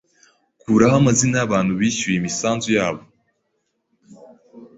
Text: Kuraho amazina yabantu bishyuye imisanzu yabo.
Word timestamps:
Kuraho 0.61 0.95
amazina 1.01 1.35
yabantu 1.37 1.71
bishyuye 1.79 2.17
imisanzu 2.17 2.69
yabo. 2.77 3.01